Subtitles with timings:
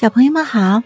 [0.00, 0.82] 小朋友们好，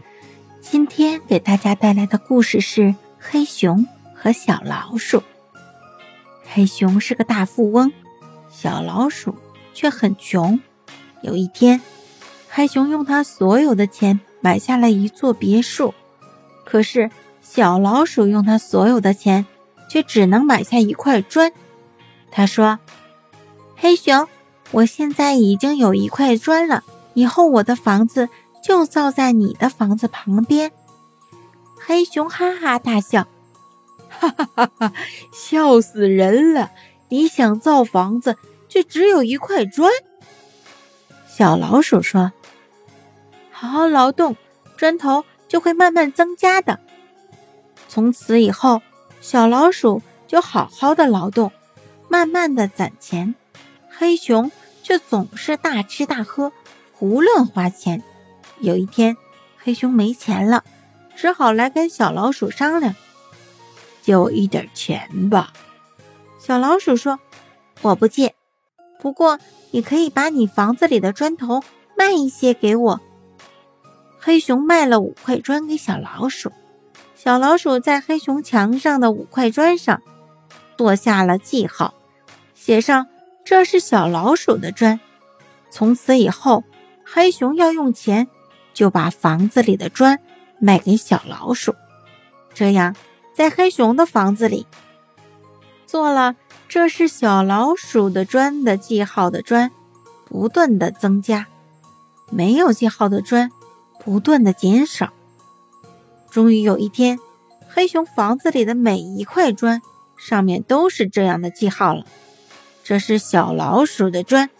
[0.60, 5.22] 今天给大家带来的故事是黑熊和小老鼠。
[6.43, 7.92] 黑熊是个大富翁，
[8.51, 9.37] 小老鼠
[9.72, 10.58] 却很穷。
[11.22, 11.81] 有一天，
[12.51, 15.94] 黑熊用他所有的钱买下了一座别墅，
[16.64, 17.08] 可是
[17.40, 19.46] 小老鼠用他所有的钱
[19.88, 21.52] 却只能买下一块砖。
[22.32, 22.80] 他说
[23.78, 24.26] ：“黑熊，
[24.72, 28.28] 我现在已经有一块砖了，以后我的房子。”
[28.64, 30.72] 就造在你的房子旁边，
[31.86, 33.29] 黑熊哈哈大笑，
[34.09, 34.93] 哈哈哈哈，
[35.34, 36.70] 笑死人了！
[37.11, 38.39] 你想造房子，
[38.70, 39.92] 却只有一块砖。
[41.29, 42.33] 小老鼠说
[43.53, 44.34] ：“好好劳动，
[44.78, 46.81] 砖头就会慢慢增加的。”
[47.87, 48.81] 从此以后，
[49.20, 51.53] 小老鼠就好好的劳动，
[52.09, 53.34] 慢慢的攒钱，
[53.91, 54.51] 黑熊
[54.83, 56.51] 却总是大吃大喝，
[56.95, 58.03] 胡乱花钱。
[58.61, 59.17] 有一天，
[59.59, 60.65] 黑熊没钱了，
[61.17, 62.95] 只好来跟小老鼠商量
[64.03, 65.53] ：“借我一点钱吧。”
[66.39, 67.19] 小老鼠说
[67.83, 68.34] ：“我不借，
[69.01, 69.39] 不过
[69.70, 71.62] 你可以把你房子里的砖头
[71.97, 73.01] 卖一些给我。”
[74.20, 76.50] 黑熊卖了五块砖给小老鼠，
[77.15, 80.00] 小老鼠在黑熊墙上的五块砖上
[80.78, 81.95] 做下了记号，
[82.55, 83.06] 写上
[83.45, 84.98] 这是小老鼠的砖。
[85.71, 86.65] 从此以后，
[87.05, 88.28] 黑熊要用钱。
[88.75, 90.20] 就把房子里的砖
[90.58, 91.75] 卖给小老鼠，
[92.53, 92.94] 这样
[93.33, 94.66] 在黑熊的房子里
[95.86, 96.36] 做了
[96.69, 99.70] 这是小老鼠的砖的记号的砖，
[100.25, 101.47] 不断的增加；
[102.31, 103.50] 没有记号的砖
[104.00, 105.12] 不断的减少。
[106.31, 107.19] 终于有一天，
[107.69, 109.81] 黑熊房子里的每一块砖
[110.16, 112.05] 上面都是这样的记号了，
[112.83, 114.50] 这是小老鼠的砖。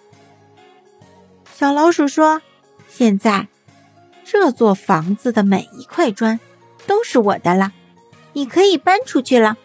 [1.52, 2.42] 小老鼠说
[2.88, 3.48] ：“现在。”
[4.36, 6.40] 这座房子的每一块砖
[6.88, 7.70] 都是我的了，
[8.32, 9.56] 你可以搬出去了。